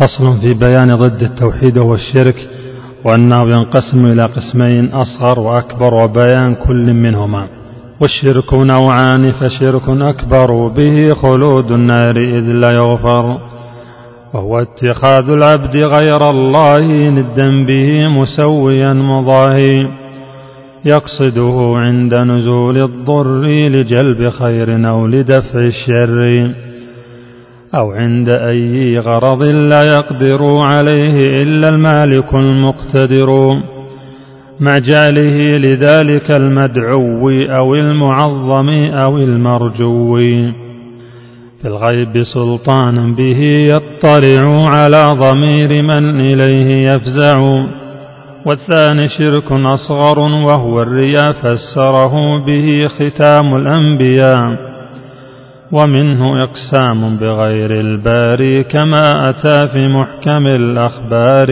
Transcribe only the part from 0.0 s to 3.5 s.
فصل في بيان ضد التوحيد وهو الشرك وأنه